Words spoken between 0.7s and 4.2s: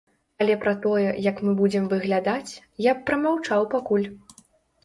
тое, як мы будзем выглядаць, я б прамаўчаў пакуль!